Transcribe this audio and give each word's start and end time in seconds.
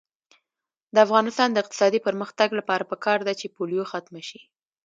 د 0.93 0.95
افغانستان 1.05 1.49
د 1.51 1.57
اقتصادي 1.63 1.99
پرمختګ 2.07 2.49
لپاره 2.59 2.87
پکار 2.91 3.19
ده 3.27 3.33
چې 3.39 3.53
پولیو 3.55 3.89
ختمه 3.91 4.21
شي. 4.29 4.41